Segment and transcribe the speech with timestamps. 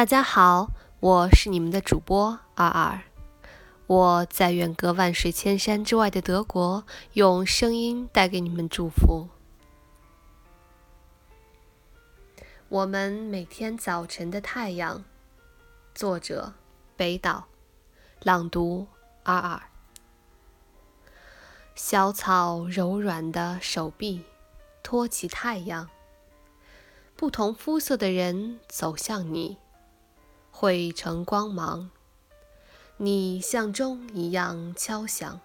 [0.00, 0.70] 大家好，
[1.00, 3.02] 我是你们的主播二二，
[3.86, 9.28] 我在远隔万水千山之外的德国，用声音带给你们祝福。
[12.70, 15.04] 我们每天早晨的太阳，
[15.94, 16.54] 作者
[16.96, 17.44] 北岛，
[18.22, 18.86] 朗读
[19.22, 19.60] 二二。
[21.74, 24.24] 小草柔软的手臂
[24.82, 25.90] 托起太阳，
[27.14, 29.58] 不同肤色的人走向你。
[30.60, 31.88] 汇成光芒，
[32.98, 35.40] 你像钟一样敲响，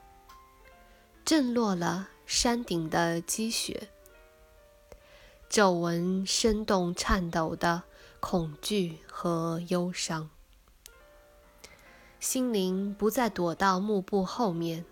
[1.24, 3.88] 震落了山顶的积雪，
[5.48, 7.84] 皱纹生动颤抖的
[8.20, 10.30] 恐惧和忧伤，
[12.20, 14.84] 心灵不再躲到幕布后面，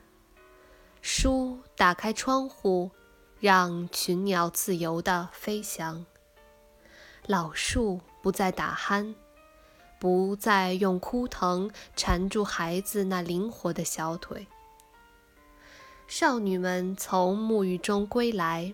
[1.02, 2.92] 书打开窗户，
[3.42, 6.06] 让群鸟自由地飞翔，
[7.28, 9.16] 老树不再打鼾。
[10.04, 14.48] 不再用枯藤缠住孩子那灵活的小腿。
[16.10, 18.74] 少女们从沐浴中归来，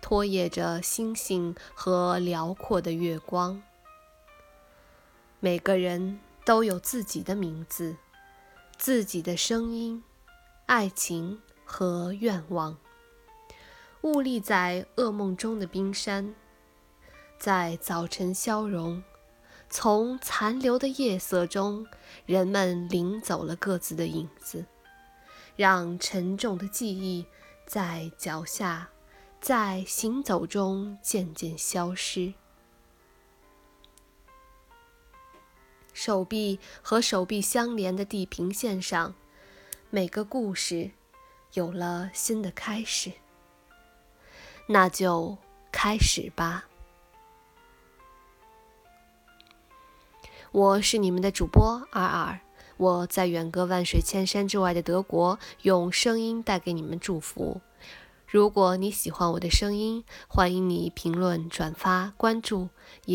[0.00, 3.62] 拖曳着星星和辽阔的月光。
[5.38, 7.94] 每个人都有自己的名字，
[8.78, 10.02] 自己的声音，
[10.64, 12.78] 爱情和愿望。
[14.00, 16.34] 兀立在噩梦中的冰山，
[17.38, 19.02] 在早晨消融。
[19.70, 21.86] 从残留的夜色中，
[22.26, 24.66] 人们领走了各自的影子，
[25.54, 27.24] 让沉重的记忆
[27.66, 28.90] 在脚下，
[29.40, 32.34] 在行走中渐渐消失。
[35.92, 39.14] 手臂和手臂相连的地平线上，
[39.90, 40.90] 每个故事
[41.52, 43.12] 有了新的开始。
[44.66, 45.36] 那就
[45.70, 46.69] 开始吧。
[50.52, 52.40] 我是你们的主播二二，
[52.76, 57.60] 我在远隔万水千山之外的德国，用声音带给你们祝福。
[58.26, 62.68] 如果你喜欢我的声音，欢迎你评论、转发、关注，
[63.04, 63.08] 也。